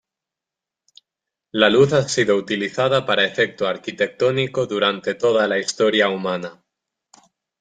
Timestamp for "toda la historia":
5.13-6.09